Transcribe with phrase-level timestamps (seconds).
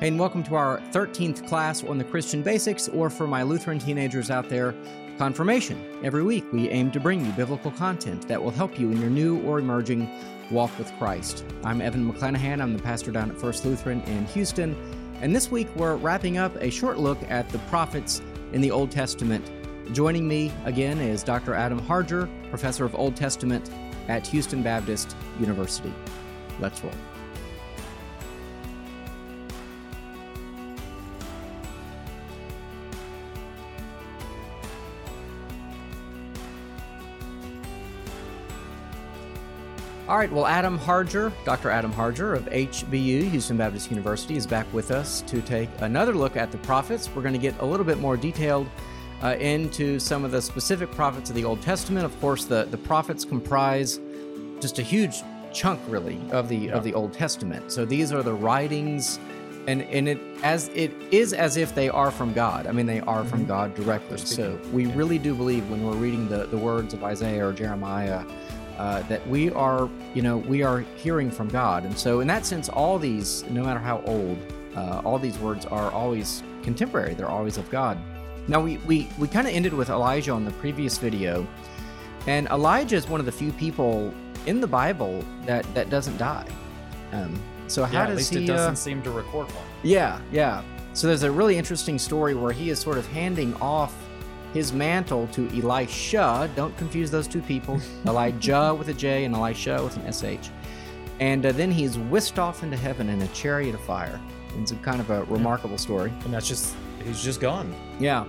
[0.00, 4.30] And welcome to our 13th class on the Christian basics, or for my Lutheran teenagers
[4.30, 4.72] out there,
[5.18, 5.84] confirmation.
[6.04, 9.10] Every week, we aim to bring you biblical content that will help you in your
[9.10, 10.08] new or emerging
[10.52, 11.44] walk with Christ.
[11.64, 12.62] I'm Evan McClanahan.
[12.62, 14.76] I'm the pastor down at First Lutheran in Houston.
[15.20, 18.22] And this week, we're wrapping up a short look at the prophets
[18.52, 19.50] in the Old Testament.
[19.92, 21.54] Joining me again is Dr.
[21.54, 23.68] Adam Harger, professor of Old Testament
[24.06, 25.92] at Houston Baptist University.
[26.60, 26.94] Let's roll.
[40.18, 41.70] Right, well, Adam Harger, Dr.
[41.70, 46.36] Adam Harger of HBU, Houston Baptist University, is back with us to take another look
[46.36, 47.08] at the prophets.
[47.14, 48.68] We're going to get a little bit more detailed
[49.22, 52.04] uh, into some of the specific prophets of the Old Testament.
[52.04, 54.00] Of course, the, the prophets comprise
[54.60, 55.22] just a huge
[55.52, 56.72] chunk, really, of the yeah.
[56.72, 57.70] of the Old Testament.
[57.70, 59.20] So these are the writings,
[59.68, 62.66] and and it as it is as if they are from God.
[62.66, 63.28] I mean, they are mm-hmm.
[63.28, 64.18] from God directly.
[64.18, 64.96] So we yeah.
[64.96, 68.24] really do believe when we're reading the the words of Isaiah or Jeremiah
[68.78, 71.84] uh, that we are, you know, we are hearing from God.
[71.84, 74.38] And so, in that sense, all these, no matter how old,
[74.76, 77.14] uh, all these words are always contemporary.
[77.14, 77.98] They're always of God.
[78.46, 81.46] Now, we we we kind of ended with Elijah on the previous video,
[82.26, 84.14] and Elijah is one of the few people
[84.46, 86.46] in the Bible that that doesn't die.
[87.12, 88.44] Um, so how yeah, does at least he?
[88.44, 89.64] It doesn't uh, seem to record one.
[89.82, 90.62] Yeah, yeah.
[90.94, 93.94] So there's a really interesting story where he is sort of handing off
[94.52, 96.50] his mantle to Elisha.
[96.56, 97.80] Don't confuse those two people.
[98.06, 100.50] Elijah with a J and Elisha with an SH.
[101.20, 104.20] And uh, then he's whisked off into heaven in a chariot of fire.
[104.56, 106.12] It's a kind of a remarkable story.
[106.24, 106.74] And that's just,
[107.04, 107.74] he's just gone.
[107.98, 108.24] Yeah.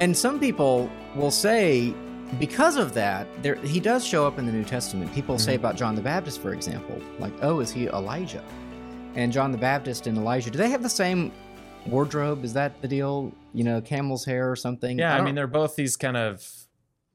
[0.00, 1.94] And some people will say,
[2.38, 5.12] because of that, there, he does show up in the New Testament.
[5.12, 5.44] People mm-hmm.
[5.44, 8.44] say about John the Baptist, for example, like, oh, is he Elijah?
[9.14, 11.32] And John the Baptist and Elijah, do they have the same
[11.86, 12.44] wardrobe?
[12.44, 13.32] Is that the deal?
[13.52, 14.98] You know, camel's hair or something?
[14.98, 16.46] Yeah, I, I mean, they're both these kind of,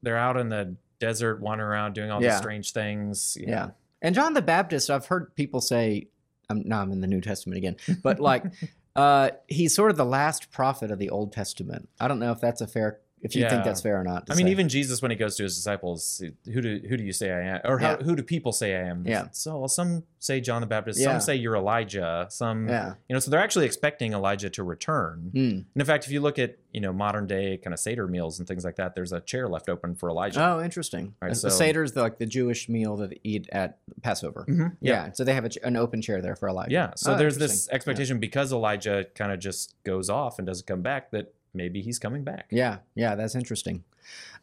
[0.02, 2.30] they're out in the desert, wandering around, doing all yeah.
[2.30, 3.36] these strange things.
[3.40, 3.70] Yeah.
[4.02, 6.08] And John the Baptist, I've heard people say,
[6.48, 8.44] I'm, now I'm in the New Testament again, but like,
[8.96, 11.88] uh, he's sort of the last prophet of the Old Testament.
[12.00, 13.50] I don't know if that's a fair if you yeah.
[13.50, 14.28] think that's fair or not.
[14.30, 17.12] I mean, even Jesus, when he goes to his disciples, who do who do you
[17.12, 18.02] say I am, or how, yeah.
[18.02, 19.04] who do people say I am?
[19.06, 19.28] Yeah.
[19.32, 21.12] So well, some say John the Baptist, yeah.
[21.12, 22.94] some say you're Elijah, some, yeah.
[23.08, 25.30] you know, so they're actually expecting Elijah to return.
[25.34, 25.50] Mm.
[25.50, 28.38] And in fact, if you look at you know modern day kind of seder meals
[28.38, 30.44] and things like that, there's a chair left open for Elijah.
[30.44, 31.14] Oh, interesting.
[31.20, 34.44] Right, so, the seder is the, like the Jewish meal that they eat at Passover.
[34.48, 35.06] Mm-hmm, yeah.
[35.06, 35.12] yeah.
[35.12, 36.72] So they have a, an open chair there for Elijah.
[36.72, 36.90] Yeah.
[36.96, 40.82] So oh, there's this expectation because Elijah kind of just goes off and doesn't come
[40.82, 42.46] back that maybe he's coming back.
[42.50, 43.84] Yeah, yeah, that's interesting.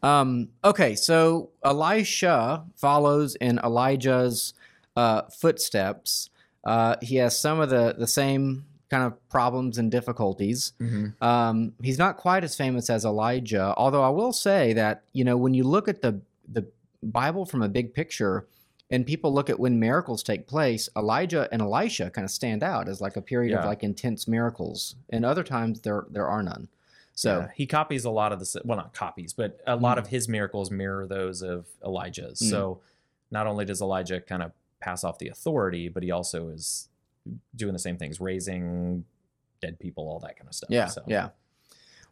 [0.04, 4.54] Um, okay, so Elisha follows in Elijah's
[4.96, 6.30] uh, footsteps.
[6.64, 10.74] Uh, he has some of the the same kind of problems and difficulties.
[10.80, 11.24] Mm-hmm.
[11.24, 15.38] Um, he's not quite as famous as Elijah, although I will say that you know
[15.38, 16.68] when you look at the the
[17.02, 18.48] Bible from a big picture,
[18.90, 22.88] and people look at when miracles take place, Elijah and Elisha kind of stand out
[22.88, 23.60] as like a period yeah.
[23.60, 26.68] of like intense miracles, and other times there there are none.
[27.16, 30.02] So yeah, he copies a lot of the well, not copies, but a lot mm.
[30.02, 32.40] of his miracles mirror those of Elijah's.
[32.40, 32.50] Mm.
[32.50, 32.82] So
[33.32, 36.90] not only does Elijah kind of pass off the authority, but he also is
[37.56, 39.06] doing the same things, raising
[39.62, 40.70] dead people, all that kind of stuff.
[40.70, 41.04] Yeah, so.
[41.08, 41.30] yeah.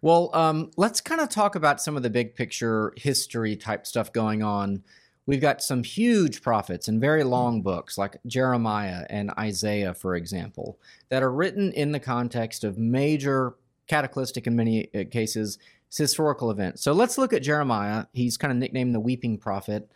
[0.02, 4.12] Well, um, let's kind of talk about some of the big picture history type stuff
[4.12, 4.84] going on.
[5.26, 7.64] We've got some huge prophets and very long mm.
[7.64, 13.56] books like Jeremiah and Isaiah, for example, that are written in the context of major
[13.88, 15.58] cataclysmic in many uh, cases.
[15.88, 16.80] It's historical event.
[16.80, 18.06] So let's look at Jeremiah.
[18.14, 19.90] He's kind of nicknamed the weeping prophet.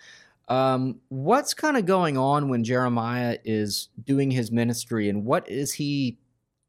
[0.48, 5.74] Um, what's kind of going on when Jeremiah is doing his ministry, and what is
[5.74, 6.20] he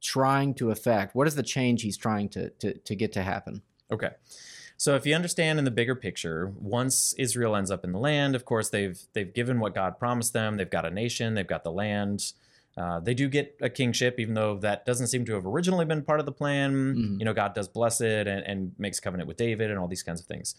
[0.01, 1.15] trying to affect?
[1.15, 3.63] What is the change he's trying to to, to get to happen?
[3.91, 4.11] Okay.
[4.77, 8.37] So if you understand in the bigger picture, once Israel ends up in the land,
[8.37, 10.57] of course they've they've given what God promised them.
[10.57, 12.33] They've got a nation, they've got the land.
[12.79, 16.03] Uh, they do get a kingship, even though that doesn't seem to have originally been
[16.03, 16.95] part of the plan.
[16.95, 17.17] Mm-hmm.
[17.19, 20.05] You know, God does bless it and, and, makes covenant with David and all these
[20.05, 20.55] kinds of things.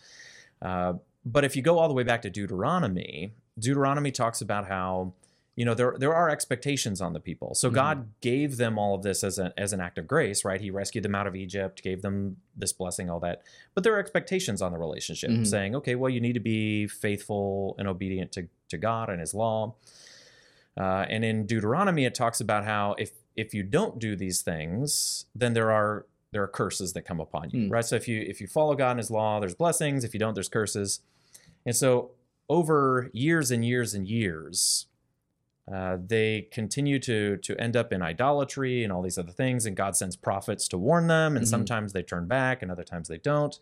[0.62, 0.94] Uh,
[1.26, 5.14] but if you go all the way back to Deuteronomy, Deuteronomy talks about how
[5.56, 7.54] you know there there are expectations on the people.
[7.56, 7.76] So mm-hmm.
[7.76, 10.60] God gave them all of this as an as an act of grace, right?
[10.60, 13.44] He rescued them out of Egypt, gave them this blessing, all that.
[13.76, 15.44] But there are expectations on the relationship, mm-hmm.
[15.44, 19.34] saying, okay, well, you need to be faithful and obedient to to God and His
[19.34, 19.76] law.
[20.80, 25.26] Uh, and in Deuteronomy, it talks about how if if you don't do these things,
[25.36, 27.72] then there are there are curses that come upon you, mm.
[27.72, 27.84] right?
[27.86, 30.04] So if you if you follow God and His law, there's blessings.
[30.04, 31.02] If you don't, there's curses.
[31.66, 32.12] And so
[32.48, 34.86] over years and years and years,
[35.72, 39.78] Uh, they continue to to end up in idolatry and all these other things, and
[39.78, 41.50] God sends prophets to warn them, and Mhm.
[41.50, 43.60] sometimes they turn back, and other times they don't.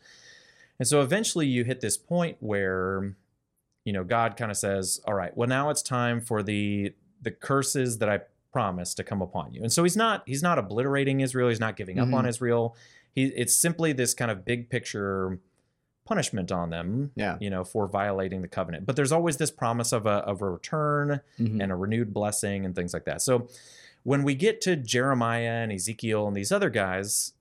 [0.80, 3.16] And so eventually, you hit this point where,
[3.84, 7.32] you know, God kind of says, "All right, well now it's time for the the
[7.32, 8.22] curses that I
[8.52, 11.50] promised to come upon you." And so he's not he's not obliterating Israel.
[11.50, 12.30] He's not giving up on Mhm.
[12.30, 12.76] Israel.
[13.14, 15.40] He it's simply this kind of big picture
[16.06, 17.38] punishment on them Yeah.
[17.42, 18.86] you know, for violating the covenant.
[18.86, 21.62] But there's always this promise of a, of a return Mhm.
[21.62, 23.22] and a renewed blessing and things like that.
[23.22, 23.50] So
[24.04, 27.34] when we get to Jeremiah and Ezekiel and these other guys,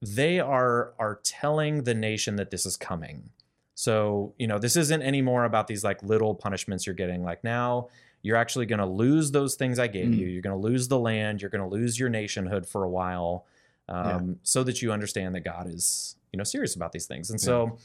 [0.00, 3.30] they are are telling the nation that this is coming.
[3.74, 7.24] So, you know, this isn't anymore about these like little punishments you're getting.
[7.24, 7.88] Like now
[8.22, 10.18] you're actually going to lose those things I gave Mm.
[10.18, 10.26] you.
[10.26, 11.40] You're going to lose the land.
[11.40, 13.46] You're going to lose your nationhood for a while,
[13.88, 17.30] um, so that you understand that God is, you know, serious about these things.
[17.30, 17.78] And so,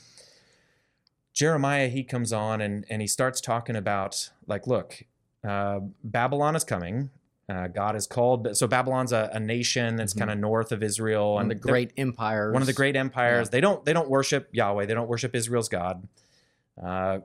[1.34, 5.04] Jeremiah, he comes on and and he starts talking about like, look,
[5.48, 7.10] uh, Babylon is coming.
[7.50, 8.56] Uh, God is called.
[8.56, 10.20] So Babylon's a, a nation that's Mhm.
[10.20, 12.54] kind of north of Israel, One and the great empires.
[12.54, 13.48] one of the great empires.
[13.48, 13.52] Yeah.
[13.52, 14.86] They don't they don't worship Yahweh.
[14.86, 16.08] They don't worship Israel's God.
[16.82, 17.20] Uh,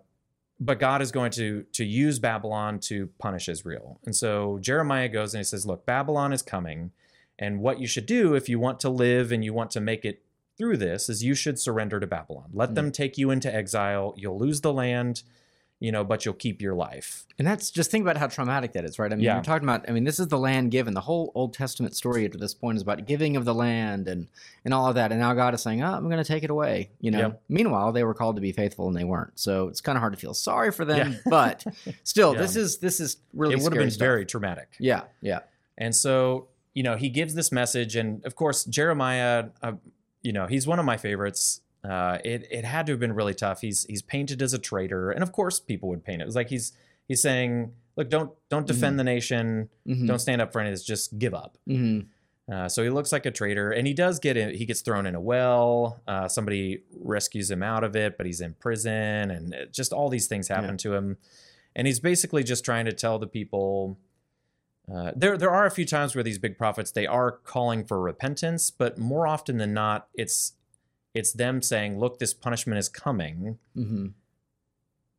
[0.60, 4.00] but God is going to to use Babylon to punish Israel.
[4.04, 6.90] And so Jeremiah goes and he says, "Look, Babylon is coming,
[7.38, 10.04] and what you should do if you want to live and you want to make
[10.04, 10.22] it
[10.56, 12.50] through this is you should surrender to Babylon.
[12.52, 12.74] Let Mm.
[12.74, 14.12] them take you into exile.
[14.16, 15.22] You'll lose the land,
[15.80, 18.84] you know, but you'll keep your life." And that's just think about how traumatic that
[18.84, 19.12] is, right?
[19.12, 19.34] I mean, Yeah.
[19.34, 19.88] you're talking about.
[19.88, 20.94] I mean, this is the land given.
[20.94, 24.26] The whole Old Testament story to this point is about giving of the land and
[24.64, 25.12] and all of that.
[25.12, 27.18] And now God is saying, "Oh, I'm going to take it away." You know.
[27.18, 27.32] Yeah.
[27.48, 29.38] Meanwhile, they were called to be faithful and they weren't.
[29.38, 31.12] So it's kind of hard to feel sorry for them.
[31.12, 31.18] Yeah.
[31.26, 31.64] But
[32.02, 34.00] still, this is this is really it would have been stuff.
[34.00, 34.68] very traumatic.
[34.80, 35.02] Yeah.
[35.20, 35.40] Yeah.
[35.76, 39.72] And so, you know, he gives this message, and of course, Jeremiah, uh,
[40.22, 41.60] you know, he's one of my favorites.
[41.84, 43.60] Uh, it it had to have been really tough.
[43.60, 46.24] He's he's painted as a traitor, and of course, people would paint it.
[46.24, 46.72] It was like he's
[47.06, 50.06] he's saying, look, don't don't defend the nation, Mhm.
[50.06, 51.56] don't stand up for any of this, just give up.
[51.68, 52.06] Mhm.
[52.50, 54.54] Uh, so he looks like a traitor, and he does get in.
[54.54, 56.00] He gets thrown in a well.
[56.08, 60.08] Uh, somebody rescues him out of it, but he's in prison, and it- just all
[60.08, 60.76] these things happen Yeah.
[60.78, 61.16] to him.
[61.76, 63.98] And he's basically just trying to tell the people.
[64.92, 68.00] Uh, there, there are a few times where these big prophets they are calling for
[68.00, 70.54] repentance, but more often than not, it's
[71.18, 74.12] it's them saying, "Look, this punishment is coming." Mhm.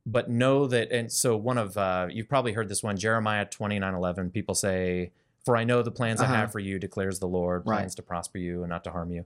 [0.05, 3.93] but know that and so one of uh you've probably heard this one jeremiah 29
[3.93, 5.11] 11 people say
[5.45, 6.33] for i know the plans Uh-huh.
[6.33, 7.79] i have for you declares the lord Right.
[7.79, 9.25] plans to prosper you and not to harm you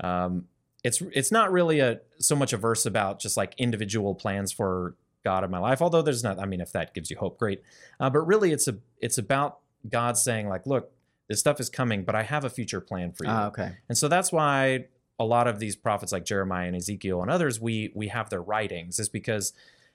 [0.00, 0.48] um
[0.82, 4.94] it's it's not really a so much a verse about just like individual plans for
[5.22, 7.62] god in my life although there's not i mean if that gives you hope great
[8.00, 9.58] uh, but really it's a it's about
[9.88, 10.90] god saying like look
[11.28, 13.76] this stuff is coming but i have a future plan for you Ah, okay.
[13.88, 14.86] and so that's why
[15.18, 18.42] a lot of these prophets like Jeremiah and Ezekiel and others, we we have their
[18.42, 19.52] writings, is because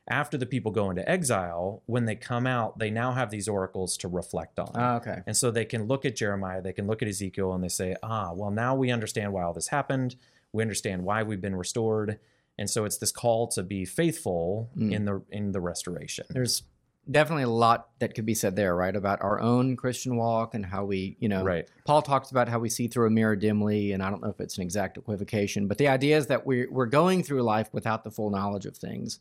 [0.08, 3.96] after the people go into exile, when they come out, they now have these oracles
[3.98, 4.72] to reflect on.
[4.74, 5.22] Ah, okay.
[5.28, 7.96] and so they can look at Jeremiah, they can look at Ezekiel, and they say,
[8.02, 10.16] ah, well, now we understand why all this happened.
[10.54, 12.20] We understand why we've been restored.
[12.58, 14.92] And so it's this call to be faithful Mm.
[14.92, 16.26] in the in the restoration.
[16.30, 16.64] There's
[17.10, 18.96] definitely a lot that could be said there, right?
[18.96, 21.68] About our own Christian walk and how we, you know, Right.
[21.86, 24.40] Paul talks about how we see through a mirror dimly, and I don't know if
[24.40, 28.04] it's an exact equivocation, but the idea is that we're, we're going through life without
[28.04, 29.20] the full knowledge of things.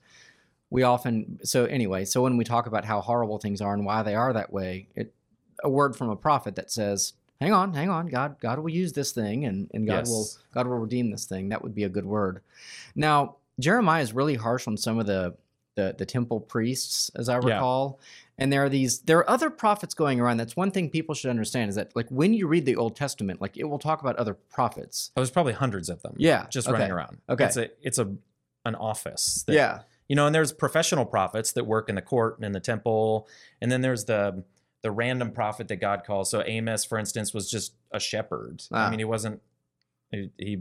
[0.69, 4.03] We often, so anyway, so when we talk about how horrible things are and why
[4.03, 5.15] they are that way, it,
[5.65, 8.93] a word from a prophet that says, hang on, hang on, God, God will use
[8.93, 11.49] this thing and, and God will, God will redeem this thing.
[11.49, 12.43] That would be a good word.
[12.95, 15.35] Now, Jeremiah is really harsh on some of the,
[15.77, 17.55] the, the temple priests, as I Yeah.
[17.55, 18.01] recall.
[18.39, 20.39] And there are these, there are other prophets going around.
[20.39, 23.41] That's one thing people should understand is that, like, when you read the Old Testament,
[23.41, 25.11] like, it will talk about other prophets.
[25.17, 26.15] Oh, there's probably hundreds of them.
[26.19, 26.47] Yeah.
[26.51, 26.79] Just okay.
[26.79, 27.19] running around.
[27.29, 27.45] Okay.
[27.45, 28.15] It's a it's a
[28.65, 29.45] an office.
[29.47, 29.81] that- Yeah.
[30.09, 33.29] you know and there's professional prophets that work in the court and in the temple
[33.63, 34.43] and then there's the
[34.83, 38.87] the random prophet that god calls so amos for instance was just a shepherd Ah.
[38.87, 39.41] i mean he wasn't
[40.11, 40.59] he, he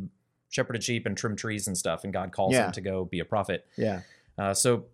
[0.49, 2.67] shepherded sheep and trimmed trees and stuff and god calls Yeah.
[2.67, 4.01] him to go be a prophet Yeah.
[4.37, 4.85] uh, so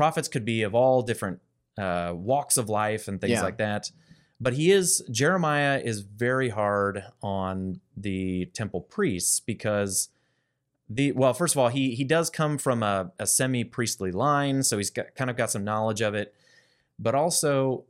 [0.00, 1.38] prophets could be of all different
[1.76, 3.42] uh, walks of life and things Yeah.
[3.42, 3.90] like that
[4.40, 10.08] but he is jeremiah is very hard on the temple priests because
[10.88, 14.62] the well first of all he he does come from a, a semi priestly line
[14.62, 16.34] so he's got, kind of got some knowledge of it
[16.98, 17.84] but also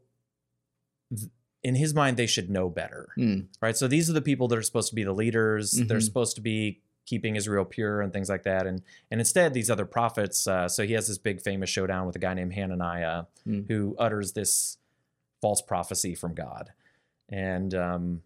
[1.17, 1.31] th-
[1.63, 3.41] in his mind they should know better Hmm.
[3.63, 6.03] right so these are the people that are supposed to be the leaders they're Mhm.
[6.11, 8.79] supposed to be keeping israel pure and things like that and
[9.11, 12.19] and instead these other prophets uh, so he has this big famous showdown with a
[12.27, 13.63] guy named hananiah Hmm.
[13.69, 14.79] who utters this
[15.43, 16.71] false prophecy from god
[17.29, 18.23] and um,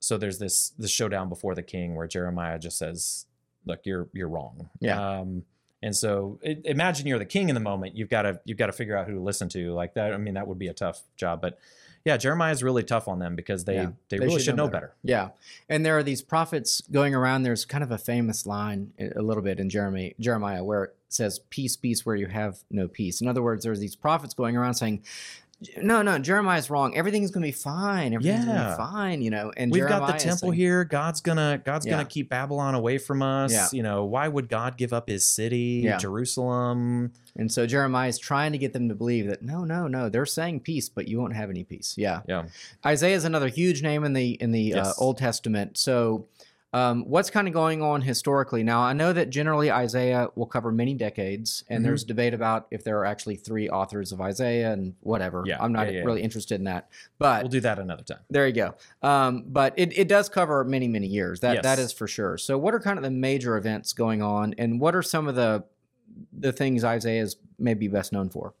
[0.00, 3.26] so there's this this showdown before the king where jeremiah just says
[3.66, 4.98] look you're you're wrong Yeah.
[5.20, 5.44] um,
[5.82, 7.96] And so i imagine you're the king in the moment.
[7.96, 9.72] You've got to you've got to figure out who to listen to.
[9.72, 10.12] Like that.
[10.12, 11.40] I mean, that would be a tough job.
[11.40, 11.58] But
[12.04, 14.56] yeah, Jeremiah is really tough on them because they Yeah, they, they really should should
[14.56, 14.94] know know better.
[15.02, 15.30] Yeah,
[15.68, 17.42] and there are these prophets going around.
[17.42, 20.96] There's kind of a famous line, a a little bit in Jeremy Jeremiah, where it
[21.08, 24.56] says, "Peace, peace, where you have no peace." In other words, there's these prophets going
[24.56, 25.02] around saying,
[25.82, 26.96] "No, no, Jeremiah's wrong.
[26.96, 28.14] Everything's going to be fine.
[28.14, 28.70] Everything's going to Yeah.
[28.70, 30.84] be fine." You know, and We've got the temple here.
[30.84, 31.92] God's gonna God's Yeah.
[31.92, 33.52] gonna keep Babylon away from us.
[33.52, 33.66] Yeah.
[33.72, 35.82] You know, why would God give up his city.
[35.98, 37.12] Jerusalem?
[37.36, 40.26] And so Jeremiah is trying to get them to believe that no, no, no, they're
[40.26, 41.94] saying peace, but you won't have any peace.
[41.96, 42.20] Yeah.
[42.28, 42.44] Yeah.
[42.84, 45.78] Isaiah is another huge name in the in the uh, Old Testament.
[45.78, 46.26] So,
[46.72, 48.80] um, what's kind of going on historically now?
[48.80, 51.84] I know that generally Isaiah will cover many decades, and Mhm.
[51.84, 55.42] there's debate about if there are actually three authors of Isaiah and whatever.
[55.46, 56.04] Yeah, I'm not yeah, yeah.
[56.04, 58.20] really interested in that, but We'll do that another time.
[58.30, 58.74] there you go.
[59.02, 61.40] Um, but it, it does cover many many years.
[61.40, 61.86] That that Yes.
[61.88, 62.38] is for sure.
[62.38, 65.34] So, what are kind of the major events going on, and what are some of
[65.34, 65.64] the
[66.32, 68.54] the things Isaiah is maybe best known for?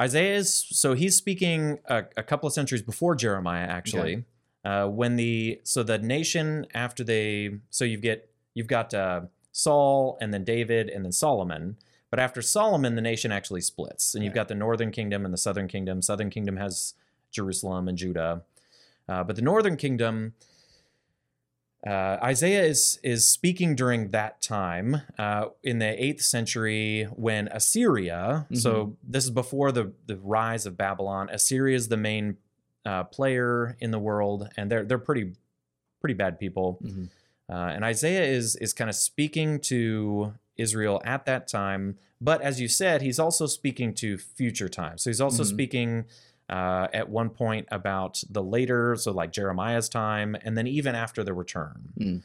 [0.00, 4.24] Isaiah is so he's speaking a, a couple of centuries before Jeremiah, actually.
[4.64, 9.20] Uh, when the so the nation after they so you get you've got uh,
[9.52, 11.76] Saul and then David and then Solomon.
[12.10, 15.38] But after Solomon, the nation actually splits, and you've got the northern kingdom and the
[15.38, 16.00] southern kingdom.
[16.00, 16.94] Southern kingdom has
[17.32, 18.42] Jerusalem and Judah,
[19.08, 20.34] uh, but the northern kingdom.
[21.84, 28.46] Uh, Isaiah is is speaking during that time uh, in the eighth century when Assyria.
[28.54, 31.28] So this is before the the rise of Babylon.
[31.30, 32.38] Assyria is the main
[32.84, 35.32] uh, player in the world, and they're they're pretty
[36.00, 36.78] pretty bad people.
[36.82, 37.08] Mhm.
[37.48, 42.60] Uh, and Isaiah is is kind of speaking to Israel at that time, but as
[42.60, 45.02] you said, he's also speaking to future times.
[45.02, 45.46] So he's also Mhm.
[45.48, 46.04] speaking
[46.50, 51.24] uh, at one point about the later, so like Jeremiah's time, and then even after
[51.24, 51.88] the return.
[51.98, 52.22] Mm.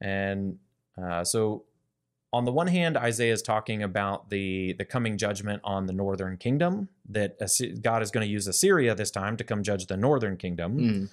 [0.00, 0.58] And
[0.96, 1.64] uh, so,
[2.32, 6.36] on the one hand, Isaiah is talking about the the coming judgment on the northern
[6.36, 7.38] kingdom that
[7.82, 10.78] God is going to use Assyria this time to come judge the northern kingdom.
[10.78, 11.10] Mm.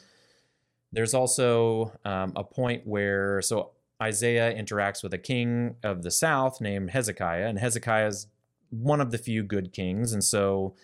[0.91, 6.60] There's also um, a point where so Isaiah interacts with a king of the south
[6.60, 8.27] named Hezekiah, and Hezekiah is
[8.70, 10.75] one of the few good kings, and so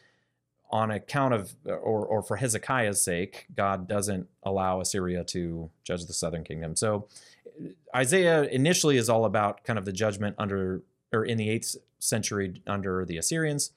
[0.71, 6.13] on account of or or for Hezekiah's sake, God doesn't allow Assyria to judge the
[6.13, 6.75] southern kingdom.
[6.75, 7.07] So
[7.95, 12.61] Isaiah initially is all about kind of the judgment under or in the eighth century
[12.67, 13.71] under the Assyrians.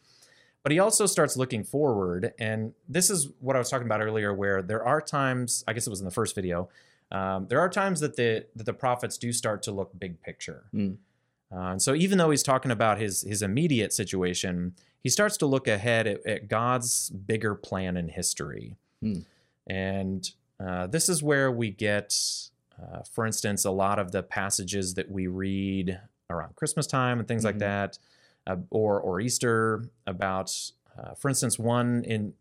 [0.62, 4.32] But he also starts looking forward, and this is what I was talking about earlier,
[4.32, 5.64] where there are times.
[5.66, 6.68] I guess it was in the first video.
[7.10, 10.64] Um, there are times that the that the prophets do start to look big picture.
[10.72, 10.98] Mm.
[11.52, 15.46] Uh, and so, even though he's talking about his his immediate situation, he starts to
[15.46, 18.76] look ahead at, at God's bigger plan in history.
[19.00, 19.20] Hmm.
[19.66, 20.30] And
[20.64, 22.16] uh, this is where we get,
[22.82, 27.28] uh, for instance, a lot of the passages that we read around Christmas time and
[27.28, 27.60] things like Mhm.
[27.60, 27.98] that,
[28.46, 30.50] uh, or or Easter about,
[30.98, 32.34] uh, for instance, one in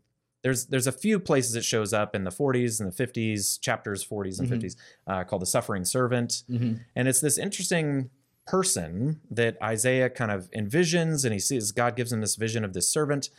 [0.44, 4.04] there's there's a few places it shows up in the 40s and the 50s, chapters
[4.04, 4.52] 40s and Mhm.
[4.54, 6.44] 50s, uh, called the Suffering Servant.
[6.50, 6.80] Mhm.
[6.96, 8.10] And it's this interesting
[8.48, 12.74] person that Isaiah kind of envisions, and he sees God gives him this vision of
[12.74, 13.30] this servant.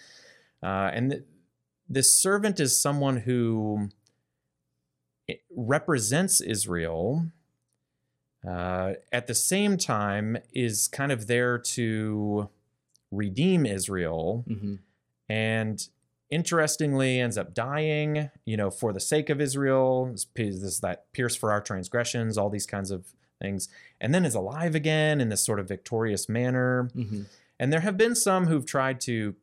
[0.62, 1.24] Uh, and th-
[1.88, 3.88] this servant is someone who
[5.54, 7.26] represents Israel.
[8.46, 12.48] Uh, at the same time, is kind of there to
[13.12, 14.78] redeem Israel, Mhm.
[15.28, 15.88] and
[16.30, 21.36] interestingly ends up dying you know for the sake of israel this, this that pierce
[21.36, 23.68] for our transgressions all these kinds of things
[24.00, 27.26] and then is alive again in this sort of victorious manner Mhm.
[27.60, 29.34] and there have been some who've tried to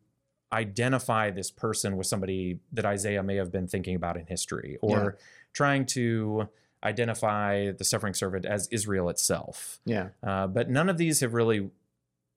[0.51, 4.97] identify this person with somebody that isaiah may have been thinking about in history or
[5.19, 5.25] Yeah.
[5.53, 6.49] trying to
[6.83, 10.09] identify the suffering servant as israel itself Yeah.
[10.23, 11.69] uh, but none of these have really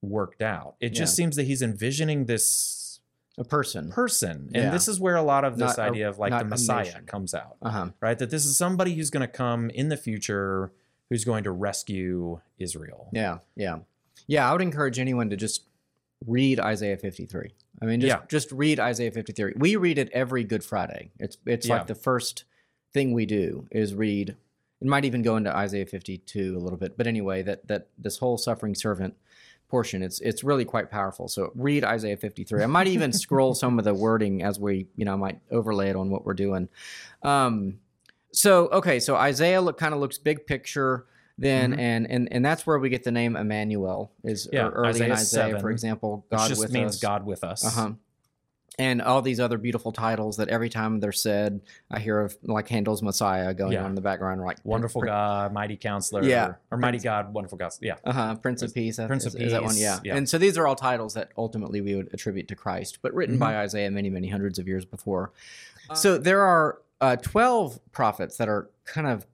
[0.02, 3.00] worked out it just seems that he's envisioning this
[3.38, 3.90] A person.
[3.90, 4.50] person.
[4.52, 4.70] And Yeah.
[4.70, 7.32] this is where a lot of this Not a- idea of like the Messiah comes
[7.34, 7.90] out, Uh huh.
[8.00, 8.18] right?
[8.18, 10.70] That this is somebody who's going to come in the future
[11.08, 13.08] who's going to rescue Israel.
[13.12, 13.38] Yeah.
[13.56, 13.78] Yeah.
[14.26, 14.48] Yeah.
[14.48, 15.64] I would encourage anyone to just
[16.26, 17.54] read Isaiah 53.
[17.82, 18.24] I mean, just Yeah.
[18.28, 19.54] just read Isaiah 53.
[19.56, 21.10] We read it every Good Friday.
[21.18, 21.78] It's it's Yeah.
[21.78, 22.44] like the first
[22.94, 24.36] thing we do is read.
[24.80, 28.18] It might even go into Isaiah 52 a little bit, but anyway, that that this
[28.18, 29.14] whole suffering servant
[29.68, 31.28] portion, it's it's really quite powerful.
[31.28, 32.62] So read Isaiah 53.
[32.62, 35.88] I might even scroll some of the wording as we, you know, I might overlay
[35.90, 36.68] it on what we're doing.
[37.22, 37.78] Um,
[38.32, 41.06] so okay, so Isaiah look kind of looks big picture
[41.38, 41.78] then Mhm.
[41.78, 45.12] and and and that's where we get the name Emmanuel is Yeah, early in Isaiah
[45.14, 47.00] Isaiah, for 7, example, Which God just with means us.
[47.00, 47.64] God with us.
[47.64, 47.92] Uh-huh.
[48.78, 51.60] and all these other beautiful titles that every time they're said,
[51.90, 53.82] I hear of like Handel's Messiah going Yeah.
[53.84, 56.54] on in the background, like Wonderful God, Mighty Counselor, Yeah.
[56.70, 57.72] or Mighty God, Wonderful God.
[57.82, 58.34] Yeah, Uh huh.
[58.36, 58.96] Prince of Peace.
[58.96, 59.76] Prince is, of is that one?
[59.76, 60.00] Yeah.
[60.02, 60.16] yeah.
[60.16, 63.38] And so these are all titles that ultimately we would attribute to Christ, but written
[63.38, 63.60] by Mm-hmm.
[63.60, 65.32] Isaiah many, many hundreds of years before.
[65.94, 69.26] so there are uh, 12 prophets that are kind of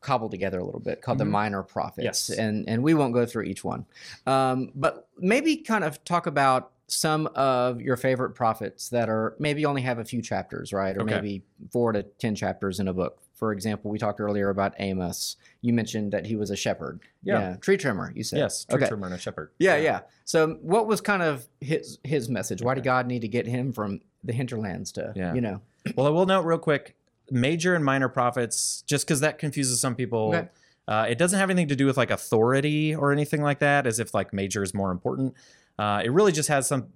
[0.00, 1.30] cobbled together a little bit called the Mhm.
[1.30, 2.30] minor prophets Yes.
[2.30, 3.86] and and we won't go through each one
[4.26, 9.64] um, but maybe kind of talk about some of your favorite prophets that are maybe
[9.64, 11.14] only have a few chapters right or Okay.
[11.14, 15.36] maybe four to ten chapters in a book for example we talked earlier about amos
[15.62, 17.56] you mentioned that he was a shepherd Yeah.
[17.56, 19.50] tree trimmer you said yes, tree okay trimmer and a shepherd.
[19.58, 20.00] yeah, yeah.
[20.24, 22.62] So, what was kind of his his message?
[22.62, 25.34] Why did God need to get him from the hinterlands to, Yeah.
[25.34, 25.60] you know?
[25.96, 26.94] Well, I will note real quick
[27.32, 30.28] major and minor prophets, just because that confuses some people.
[30.34, 30.48] Okay.
[30.88, 33.98] Uh, it doesn't have anything to do with like authority or anything like that, as
[34.00, 35.34] if like major is more important.
[35.78, 36.90] Uh, it really just has something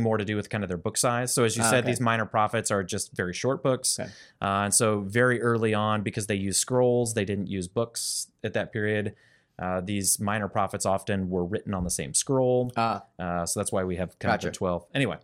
[0.00, 1.32] more to do with kind of their book size.
[1.32, 1.90] So, as you Ah, said, okay.
[1.92, 3.98] these minor prophets are just very short books.
[3.98, 4.10] Okay.
[4.40, 8.52] Uh, and so, very early on, because they used scrolls, they didn't use books at
[8.52, 9.14] that period.
[9.58, 12.72] Uh, these minor prophets often were written on the same scroll.
[12.76, 14.48] Uh, Uh, so that's why we have kind of Gotcha.
[14.48, 14.86] the 12.
[14.94, 15.16] Anyway,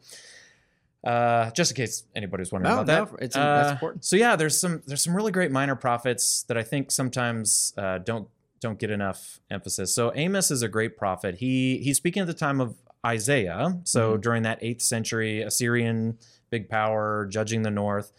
[1.04, 3.12] uh, just in case anybody was wondering No, about that.
[3.12, 4.04] no, it's- that's Uh, important.
[4.04, 7.98] So yeah, there's some there's some really great minor prophets that I think sometimes uh,
[7.98, 8.28] don't
[8.60, 9.94] don't get enough emphasis.
[9.94, 11.36] So Amos is a great prophet.
[11.36, 12.76] He he's speaking at the time of
[13.06, 13.78] Isaiah.
[13.84, 14.20] So Mhm.
[14.20, 16.18] during that eighth century Assyrian
[16.50, 18.12] big power judging the north.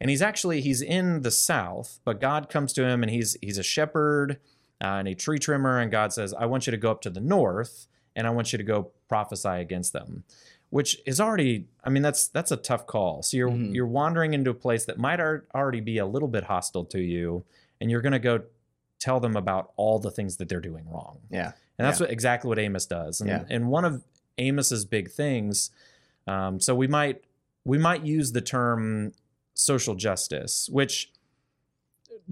[0.00, 3.58] And he's actually he's in the south, but God comes to him and he's he's
[3.58, 4.38] a shepherd
[4.82, 7.10] uh, and a tree trimmer, and God says, "I want you to go up to
[7.10, 7.86] the north,
[8.16, 10.24] and I want you to go prophesy against them,"
[10.72, 13.22] which is already, I mean, that's that's a tough call.
[13.22, 13.74] So you're Mhm.
[13.74, 16.98] you're wandering into a place that might ar- already be a little bit hostile to
[17.00, 17.44] you,
[17.78, 18.44] and you're going to go
[18.98, 21.18] tell them about all the things that they're doing wrong.
[21.30, 21.52] yeah.
[21.78, 22.04] And that's Yeah.
[22.06, 23.20] what exactly what Amos does.
[23.20, 23.44] And, Yeah.
[23.50, 24.02] and one of
[24.38, 25.70] Amos's big things,
[26.26, 27.22] um, so we might
[27.64, 29.12] we might use the term
[29.54, 31.12] social justice, which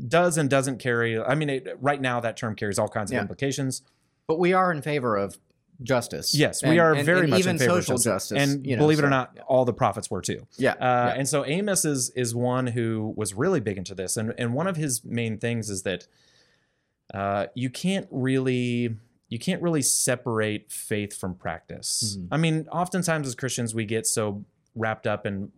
[0.09, 1.21] does and doesn't carry.
[1.21, 3.21] I mean, it, right now that term carries all kinds of Yeah.
[3.21, 3.83] implications.
[4.27, 5.39] But we are in favor of
[5.83, 6.35] justice.
[6.35, 8.39] Yes, we are and- very and much even in favor social of justice.
[8.39, 8.55] justice.
[8.55, 10.47] and you know, believe it or so- not, all the prophets were too.
[10.57, 10.73] Yeah.
[10.73, 11.15] Uh, yeah.
[11.19, 14.67] And so Amos is is one who was really big into this, and and one
[14.67, 16.07] of his main things is that
[17.15, 18.97] uh, you can't really
[19.29, 22.17] you can't really separate faith from practice.
[22.19, 22.29] Mhm.
[22.33, 25.53] I mean, oftentimes as Christians, we get so wrapped up in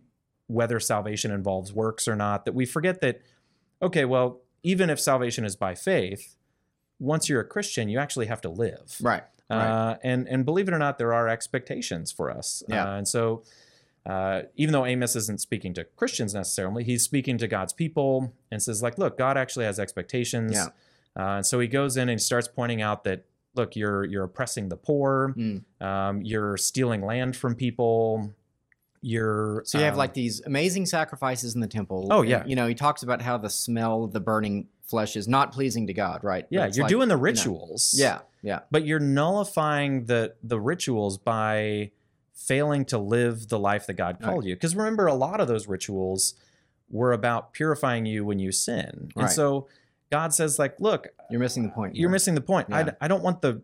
[0.46, 3.20] whether salvation involves works or not that we forget that
[3.80, 6.36] okay, well, even if salvation is by faith,
[7.00, 8.96] once you're a Christian, you actually have to live.
[9.00, 9.24] right.
[9.52, 9.90] Right.
[9.92, 12.62] Uh, and and believe it or not, there are expectations for us.
[12.68, 12.84] Yeah.
[12.92, 13.42] Uh, and so,
[14.06, 18.62] uh, even though Amos isn't speaking to Christians necessarily, he's speaking to God's people and
[18.62, 20.52] says, like, look, God actually has expectations.
[20.52, 20.66] Yeah.
[21.16, 24.68] Uh, and so he goes in and starts pointing out that, look, you're you're oppressing
[24.70, 25.62] the poor, Mm.
[25.80, 28.32] um, you're stealing land from people,
[29.02, 32.08] you're So you have um, like these amazing sacrifices in the temple.
[32.10, 32.44] Oh, and, yeah.
[32.46, 35.86] you know, he talks about how the smell of the burning flesh is not pleasing
[35.88, 36.46] to God, right?
[36.50, 37.94] Yeah, you're like, doing the you know, rituals.
[37.96, 38.20] yeah.
[38.42, 38.60] Yeah.
[38.70, 41.90] but you're nullifying the the rituals by
[42.34, 44.54] failing to live the life that God called you.
[44.56, 46.34] Because remember, a lot of those rituals
[46.90, 49.22] were about purifying you when you sin, Right.
[49.24, 49.68] and so
[50.10, 51.96] God says, like, look, You're missing the point.
[51.96, 52.68] you're missing the point.
[52.72, 53.62] I, I don't want the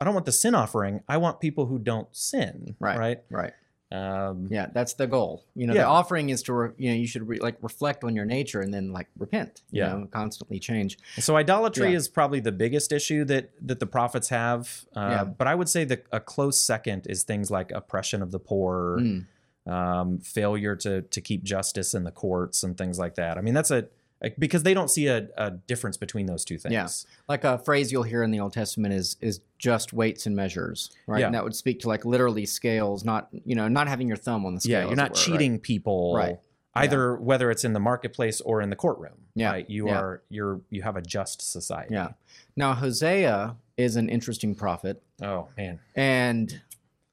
[0.00, 1.02] I don't want the sin offering.
[1.08, 2.74] I want people who don't sin.
[2.80, 2.98] Right.
[2.98, 3.18] Right.
[3.30, 3.52] Right.
[3.92, 5.44] Um, Yeah, that's the goal.
[5.54, 5.82] You know, Yeah.
[5.82, 8.60] the offering is to re, you know you should re, like reflect on your nature
[8.60, 9.62] and then like repent.
[9.70, 9.94] You Yeah.
[9.94, 10.98] know, constantly change.
[11.18, 11.96] So idolatry Yeah.
[11.98, 14.84] is probably the biggest issue that that the prophets have.
[14.96, 15.24] Uh, Yeah.
[15.24, 18.98] But I would say that a close second is things like oppression of the poor,
[19.00, 19.26] Mm.
[19.70, 23.38] um, failure to to keep justice in the courts, and things like that.
[23.38, 23.86] I mean, that's a,
[24.24, 26.72] a- because they don't see a, a difference between those two things.
[26.72, 26.88] Yeah.
[27.28, 30.90] Like a phrase you'll hear in the Old Testament is is just weights and measures,
[31.06, 31.20] right?
[31.20, 31.26] Yeah.
[31.26, 34.44] And that would speak to like literally scales, not you know not having your thumb
[34.46, 34.80] on the scale.
[34.80, 35.24] Yeah, you're not were, right?
[35.24, 36.14] cheating people.
[36.16, 36.38] Right.
[36.76, 39.14] Either whether it's in the marketplace or in the courtroom.
[39.36, 39.50] Yeah.
[39.52, 39.70] Right.
[39.70, 40.00] You Yeah.
[40.00, 41.94] are you're you have a just society.
[41.94, 42.10] Yeah.
[42.56, 45.80] Now Hosea is an interesting prophet, Oh man.
[45.96, 46.60] and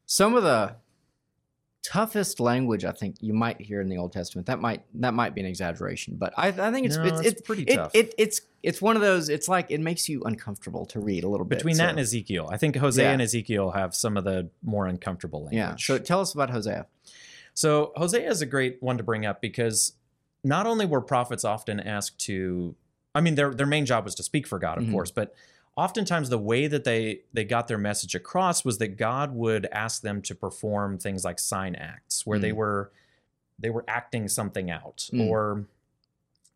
[0.06, 0.76] some of the
[1.84, 4.48] toughest language I think you might hear in the Old Testament.
[4.48, 7.28] That might that might be an exaggeration, but I, I think it's No, it's, it's
[7.30, 7.92] it's pretty it, tough.
[7.96, 9.30] It, it's it's one of those.
[9.30, 11.58] It's like it makes you uncomfortable to read a little bit.
[11.60, 13.12] Between so- that and Ezekiel, I think Hosea Yeah.
[13.14, 15.58] and Ezekiel have some of the more uncomfortable language.
[15.58, 15.76] yeah.
[15.78, 16.86] So tell us about Hosea.
[17.54, 19.94] So Hosea is a great one to bring up because
[20.44, 22.76] not only were prophets often asked to,
[23.14, 24.92] I mean, their their main job was to speak for God, of Mhm.
[24.92, 25.34] course, but
[25.78, 30.02] oftentimes the way that they they got their message across was that God would ask
[30.02, 32.56] them to perform things like sign acts, where they Mm.
[32.56, 32.92] were
[33.60, 35.28] they were acting something out, Mm.
[35.28, 35.66] or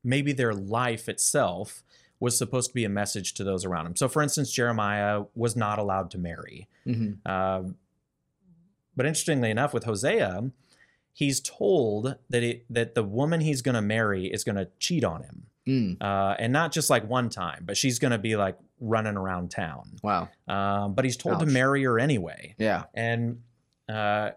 [0.03, 1.83] maybe their life itself
[2.19, 3.95] was supposed to be a message to those around him.
[3.95, 6.67] So, for instance, Jeremiah was not allowed to marry.
[6.83, 7.63] hmm Uh,
[8.95, 10.51] but interestingly enough, with Hosea,
[11.13, 15.03] he's told that it that the woman he's going to marry is going to cheat
[15.03, 15.97] on him, Mm.
[16.01, 19.51] uh, and not just like one time, but she's going to be like running around
[19.51, 19.89] town.
[20.03, 20.29] Wow.
[20.47, 22.83] Um, but he's told to marry her anyway, Yeah.
[22.93, 23.41] and
[23.89, 24.31] uh,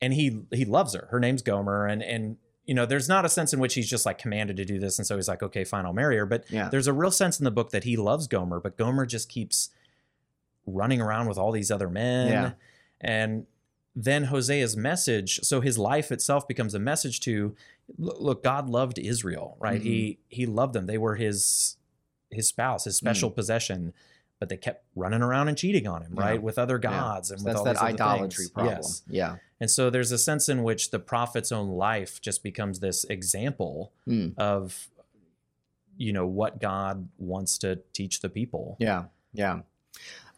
[0.00, 1.08] and he he loves her.
[1.10, 4.04] Her name's Gomer, and and you know there's not a sense in which he's just
[4.06, 6.26] like commanded to do this, and so he's like, okay, fine, I'll marry her.
[6.26, 6.68] But Yeah.
[6.68, 9.70] there's a real sense in the book that he loves Gomer, but Gomer just keeps
[10.66, 12.28] running around with all these other men.
[12.28, 12.50] Yeah.
[13.00, 13.46] And
[13.94, 17.54] then Hosea's message, so his life itself becomes a message to
[17.96, 19.80] look, look, God loved Israel, right?
[19.80, 20.86] He he loved them.
[20.86, 21.76] They were his
[22.30, 23.92] his spouse, his special possession,
[24.40, 26.22] but they kept running around and cheating on him, Yeah.
[26.22, 26.42] right?
[26.42, 26.90] With other Yeah.
[26.90, 28.50] gods and So with that's all that idolatry things.
[28.50, 28.74] problem.
[28.76, 29.02] Yes.
[29.08, 29.36] Yeah.
[29.60, 33.92] And so there's a sense in which the prophet's own life just becomes this example
[34.06, 34.34] Mm.
[34.38, 34.88] of
[35.98, 38.76] you know what God wants to teach the people.
[38.78, 39.04] Yeah.
[39.32, 39.60] Yeah.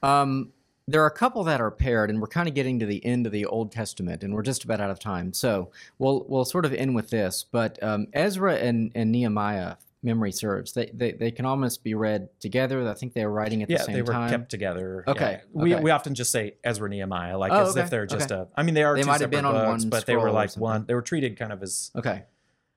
[0.05, 0.53] Um,
[0.87, 3.27] there are a couple that are paired, and we're kind of getting to the end
[3.27, 5.33] of the Old Testament, and we're just about out of time.
[5.33, 7.45] So we'll we'll sort of end with this.
[7.51, 12.29] But um, Ezra and, and Nehemiah, memory serves, they, they they can almost be read
[12.41, 12.89] together.
[12.89, 13.95] I think they were writing at yeah, the same time.
[13.97, 14.31] they were time.
[14.31, 15.05] kept together.
[15.09, 15.41] Okay, Yeah.
[15.53, 15.83] We, okay.
[15.83, 18.43] we often just say Ezra Nehemiah, like Oh, as okay, if they're just okay.
[18.43, 18.49] a.
[18.57, 20.17] I mean, they are They two might have separate been on books, one but they
[20.17, 20.85] were like one.
[20.87, 22.25] They were treated kind of as, okay.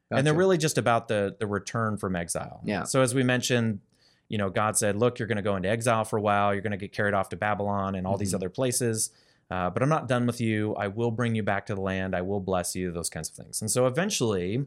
[0.10, 2.62] and they're really just about the the return from exile.
[2.66, 2.84] Yeah.
[2.84, 3.80] So as we mentioned,
[4.28, 6.54] you know, God said, "Look, you're going to go into exile for a while.
[6.54, 8.36] You're going to get carried off to Babylon and all these Mhm.
[8.36, 9.12] other places."
[9.52, 10.74] Uh, but I'm not done with you.
[10.76, 12.16] I will bring you back to the land.
[12.16, 12.90] I will bless you.
[12.92, 13.62] Those kinds of things.
[13.62, 14.66] And so eventually,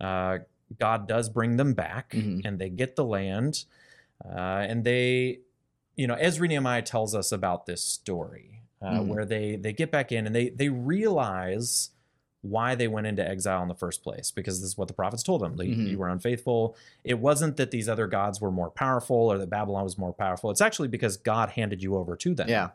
[0.00, 0.38] uh,
[0.78, 2.42] God does bring them back, Mhm.
[2.44, 3.64] and they get the land.
[4.24, 4.28] Uh,
[4.68, 5.40] and they,
[5.96, 8.50] you know, Ezra Nehemiah tells us about this story
[8.82, 9.06] uh, Mhm.
[9.08, 11.90] where they they get back in and they they realize
[12.42, 15.22] why they went into exile in the first place because this is what the prophets
[15.22, 15.56] told them.
[15.56, 15.88] They- Mhm.
[15.88, 16.76] You were unfaithful.
[17.02, 20.50] It wasn't that these other gods were more powerful or that Babylon was more powerful.
[20.50, 22.46] It's actually because God handed you over to them.
[22.50, 22.70] Yeah.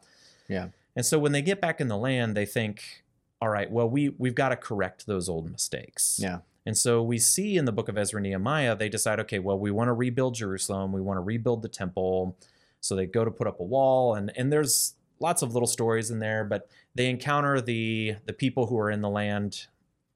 [0.48, 0.70] Yeah.
[0.96, 3.04] And so when they get back in the land, they think,
[3.40, 6.20] all right, well, we we've got to correct those old mistakes.
[6.20, 6.40] Yeah.
[6.66, 9.58] And so we see in the book of Ezra and Nehemiah, they decide, okay, well,
[9.58, 12.38] we want to rebuild Jerusalem, we want to rebuild the temple.
[12.82, 16.12] So they go to put up a wall, and and there's lots of little stories
[16.12, 19.68] in there, but they encounter the the people who are in the land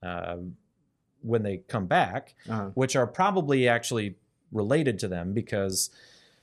[0.01, 0.37] uh,
[1.21, 2.69] when they come back, Uh-huh.
[2.73, 4.15] which are probably actually
[4.51, 5.89] related to them because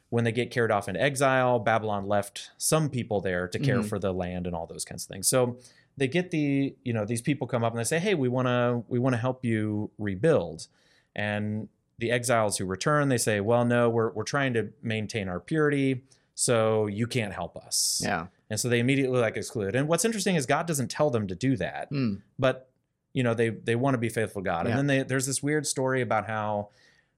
[0.09, 3.89] when they get carried off into exile, Babylon left some people there to care Mhm.
[3.89, 5.29] for the land and all those kinds of things.
[5.29, 5.59] So
[6.01, 8.49] they get the, you know, these people come up and they say, "Hey, we want
[8.49, 10.67] to we want to help you rebuild."
[11.15, 15.39] And the exiles who return, they say, "Well, no, we're we're trying to maintain our
[15.39, 16.03] purity,
[16.35, 18.27] so you can't help us." Yeah.
[18.49, 19.77] And so they immediately like exclude.
[19.77, 22.23] And what's interesting is God doesn't tell them to do that Mm.
[22.39, 22.69] but
[23.13, 24.67] you know they they want to be faithful to God.
[24.67, 24.71] Yeah.
[24.71, 26.71] And then they, there's this weird story about how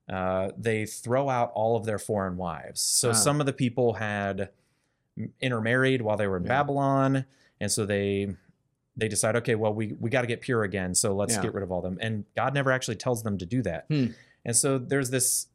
[0.09, 2.81] uh, they throw out all of their foreign wives.
[2.81, 3.12] So Ah.
[3.12, 4.51] some of the people had
[5.40, 6.49] intermarried while they were in Yeah.
[6.49, 7.25] Babylon,
[7.61, 8.35] and so they
[8.96, 11.42] they decide, okay, well we we got to get pure again, so let's Yeah.
[11.42, 11.98] get rid of all them.
[12.00, 13.87] And God never actually tells them to do that.
[13.88, 14.07] Hmm.
[14.44, 15.46] And so there's this.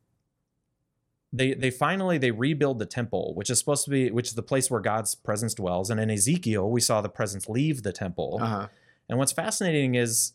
[1.34, 4.42] They they finally they rebuild the temple, which is supposed to be which is the
[4.42, 5.90] place where God's presence dwells.
[5.90, 8.40] And in Ezekiel, we saw the presence leave the temple.
[8.42, 8.68] Uh-huh.
[9.10, 10.34] And what's fascinating is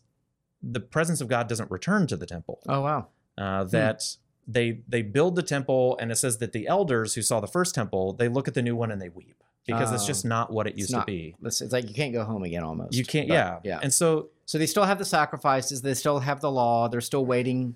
[0.61, 2.59] the presence of God doesn't return to the temple.
[2.69, 3.07] Oh wow.
[3.37, 4.03] Uh, that
[4.47, 7.73] they they build the temple, and it says that the elders who saw the first
[7.73, 10.67] temple they look at the new one and they weep because it's just not what
[10.67, 11.35] it used not- to be.
[11.43, 12.93] It's, it's like you can't go home again almost.
[12.95, 13.79] You can't, But, yeah, Yeah.
[13.81, 15.81] And so So they still have the sacrifices.
[15.81, 16.87] They still have the law.
[16.89, 17.75] They're still waiting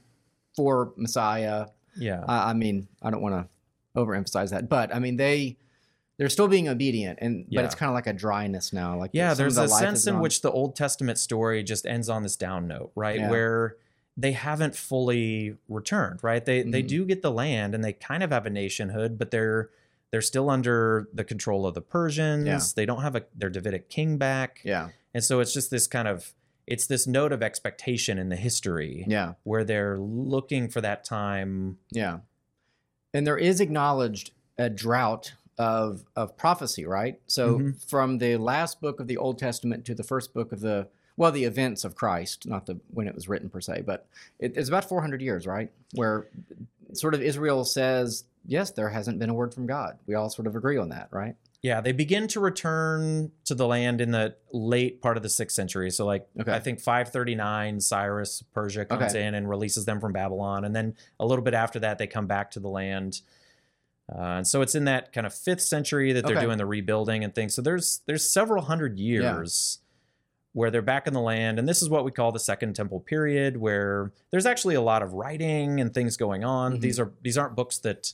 [0.55, 1.67] for Messiah.
[1.95, 3.47] yeah, I, I mean, I don't want to
[3.99, 5.57] overemphasize that, but I mean they
[6.17, 7.59] they're still being obedient, and Yeah.
[7.61, 8.97] but it's kind of like a dryness now.
[8.97, 9.33] Like yeah.
[9.35, 12.67] There's the a sense in which the Old Testament story just ends on this down
[12.67, 13.19] note, right?
[13.19, 13.29] Yeah.
[13.29, 13.77] Where
[14.19, 16.43] they haven't fully returned, right?
[16.43, 16.87] They they Mhm.
[16.87, 19.69] do get the land and they kind of have a nationhood, but they're
[20.11, 22.45] they're still under the control of the Persians.
[22.47, 22.59] Yeah.
[22.75, 24.61] They don't have a their Davidic king back.
[24.63, 26.33] yeah, And so it's just this kind of
[26.65, 31.77] it's this note of expectation in the history yeah, where they're looking for that time.
[31.91, 32.19] yeah,
[33.13, 37.19] and there is acknowledged a drought of of prophecy, right?
[37.27, 37.89] So Mhm.
[37.89, 41.31] from the last book of the Old Testament to the first book of the well,
[41.31, 44.05] the events of Christ, not the when it was written per se, but
[44.37, 45.71] it, it's about 400 years, right?
[45.93, 46.27] Where
[46.93, 49.97] sort of Israel says, yes, there hasn't been a word from God.
[50.05, 51.35] We all sort of agree on that, right?
[51.63, 55.55] Yeah, they begin to return to the land in the late part of the sixth
[55.55, 55.89] century.
[55.89, 56.53] So, like, Okay.
[56.53, 59.25] I think 539, Cyrus, Persia comes Okay.
[59.25, 60.63] in and releases them from Babylon.
[60.65, 63.21] And then a little bit after that, they come back to the land.
[64.09, 66.45] Uh, and so it's in that kind of fifth century that they're Okay.
[66.45, 67.53] doing the rebuilding and things.
[67.55, 69.79] So there's there's several hundred years
[70.57, 72.99] where they're back in the land, and this is what we call the Second Temple
[72.99, 76.77] period, where there's actually a lot of writing and things going on.
[76.77, 76.81] Mhm.
[76.81, 78.13] These are these aren't books that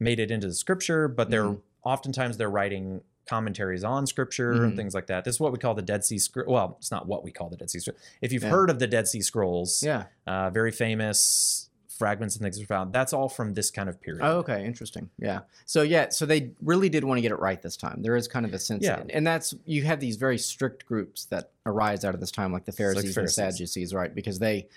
[0.00, 1.60] made it into the scripture, but they're Mhm.
[1.84, 4.64] oftentimes they're writing commentaries on scripture Mhm.
[4.64, 5.24] and things like that.
[5.24, 6.48] This is what we call the Dead Sea Scrolls.
[6.48, 8.00] Well, it's not what we call the Dead Sea Scrolls.
[8.20, 8.50] If you've Yeah.
[8.50, 10.06] heard of the Dead Sea Scrolls, Yeah.
[10.26, 12.92] uh, very famous fragments and things are found.
[12.92, 14.22] That's all from this kind of period.
[14.24, 15.10] Oh, okay, interesting.
[15.18, 15.40] Yeah.
[15.66, 18.02] So yeah, so they really did want to get it right this time.
[18.02, 19.02] There is kind of a sense, Yeah.
[19.10, 22.64] and that's you have these very strict groups that arise out of this time, like
[22.64, 23.34] the Pharisees, and Pharisees.
[23.34, 24.14] Sadducees, right?
[24.14, 24.68] Because they.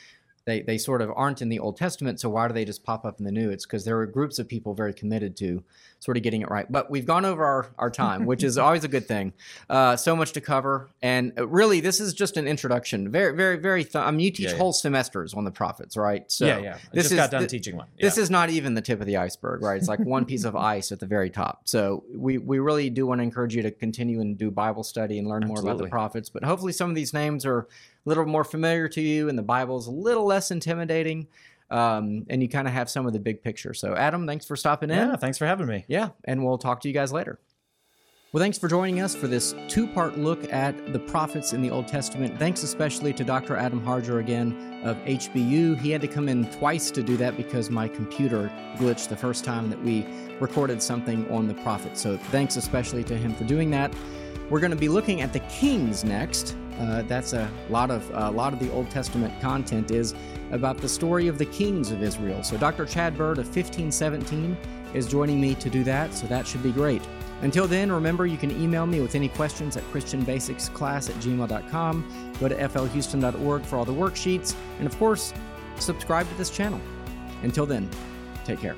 [0.45, 3.03] They, they sort of aren't in the Old Testament, so why do they just pop
[3.03, 3.49] up in the New?
[3.49, 5.63] It's because there are groups of people very committed to
[5.99, 6.71] sort of getting it right.
[6.71, 9.33] But we've gone over our, our time, which is always a good thing.
[9.71, 13.09] Uh, so much to cover, and uh, really, this is just an introduction.
[13.09, 13.83] Very, very, very.
[13.83, 14.57] Th- I mean, you teach Yeah, yeah.
[14.57, 16.31] whole semesters on the prophets, right?
[16.31, 16.73] So yeah, yeah.
[16.75, 17.87] I this just is got done the- teaching one.
[17.99, 19.77] this is not even the tip of the iceberg, right?
[19.79, 21.61] It's like one piece of ice at the very top.
[21.65, 25.17] So we, we really do want to encourage you to continue and do Bible study
[25.17, 26.29] and learn more about the prophets.
[26.29, 27.67] But hopefully, some of these names are
[28.05, 31.27] little more familiar to you, and the Bible's a little less intimidating,
[31.69, 33.73] um, and you kind of have some of the big picture.
[33.73, 34.97] So, Adam, thanks for stopping in.
[34.97, 35.85] yeah, thanks for having me.
[35.87, 37.39] Yeah, and we'll talk to you guys later.
[38.35, 41.71] Well, thanks for joining us for this two part look at the prophets in the
[41.71, 42.37] Old Testament.
[42.37, 43.55] Thanks especially to Dr.
[43.55, 45.79] Adam Harger again of HBU.
[45.79, 49.45] He had to come in twice to do that because my computer glitched the first
[49.45, 50.05] time that we
[50.41, 52.01] recorded something on the prophets.
[52.01, 53.93] So thanks especially to him for doing that.
[54.49, 56.57] We're going to be looking at the kings next.
[56.79, 60.13] Uh, that's a lot of a lot of the Old Testament content is
[60.51, 62.43] about the story of the kings of Israel.
[62.43, 62.85] So Dr.
[62.85, 64.57] Chad Bird of 1517
[64.93, 66.13] is joining me to do that.
[66.13, 67.01] So that should be great.
[67.41, 72.33] Until then, remember you can email me with any questions at christianbasicsclass at gmail.com.
[72.39, 74.55] Go to flhouston.org for all the worksheets.
[74.79, 75.33] And of course,
[75.77, 76.81] subscribe to this channel.
[77.43, 77.89] Until then,
[78.45, 78.75] take care.